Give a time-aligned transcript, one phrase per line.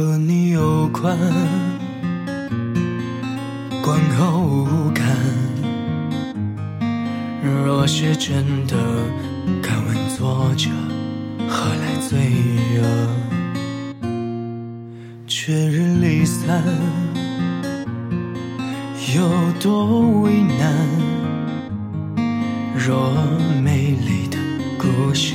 [0.00, 1.14] 和你有关，
[3.84, 5.04] 观后无感。
[7.42, 8.78] 若是真的，
[9.62, 10.70] 敢问作者
[11.46, 12.32] 何来罪
[12.78, 12.80] 恶？
[15.26, 16.64] 却日离散，
[19.14, 19.28] 有
[19.60, 20.88] 多为难？
[22.74, 23.12] 若
[23.62, 24.38] 美丽的
[24.78, 25.34] 故事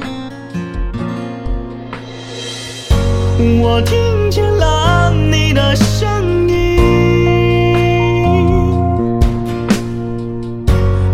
[3.59, 6.77] 我听见了你的声音，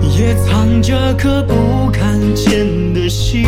[0.01, 3.45] 也藏着颗不看见的心。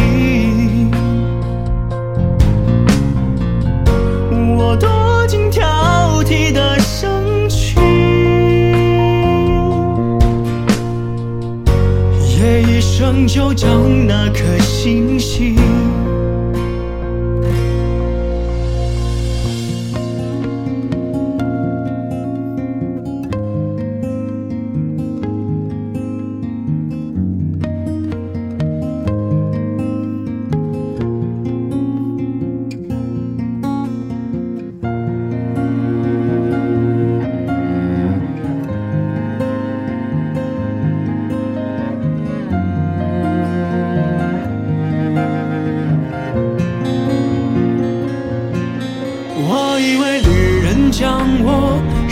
[4.57, 7.77] 我躲进挑剔的身躯，
[12.37, 15.57] 也一生就将那颗星星。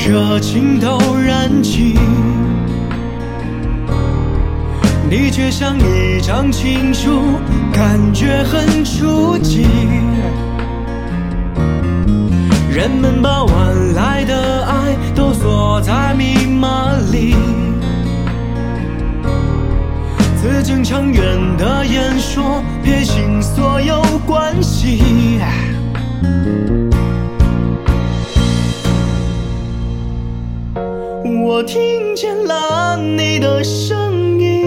[0.07, 1.93] 热情都燃尽，
[5.09, 7.19] 你却像一张情书，
[7.73, 9.65] 感觉很初级。
[12.71, 17.35] 人们把晚来的爱都锁在密码里，
[20.37, 25.41] 字正腔圆的演说，撇清所有关系。
[31.25, 34.61] 我听见了你的声音，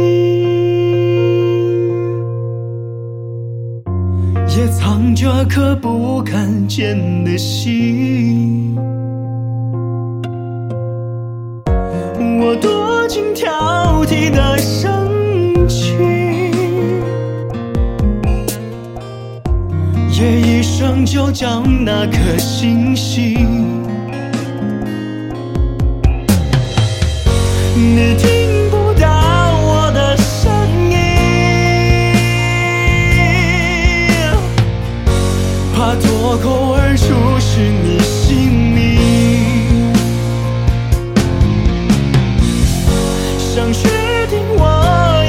[4.48, 8.76] 也藏着颗不敢见的心。
[12.42, 14.90] 我躲进挑剔的身
[15.68, 16.50] 躯，
[20.18, 23.79] 也一生就将那颗星星。
[28.02, 29.06] 你听不到
[29.60, 30.50] 我的声
[30.90, 30.96] 音，
[35.74, 37.04] 怕脱口而出
[37.38, 39.92] 是你姓名。
[43.38, 43.86] 想确
[44.30, 44.64] 定我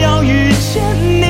[0.01, 0.81] 要遇见
[1.19, 1.25] 你，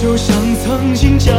[0.00, 1.30] 就像曾经交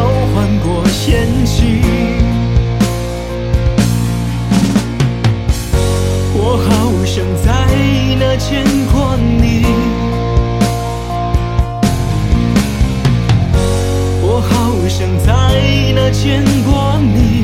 [16.22, 17.44] 见过你，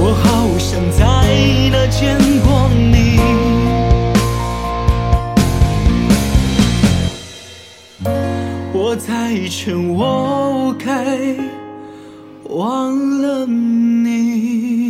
[0.00, 0.26] 我好
[0.58, 1.02] 想在
[1.70, 3.20] 那见过你。
[8.72, 11.36] 我在劝我该
[12.48, 14.87] 忘了你。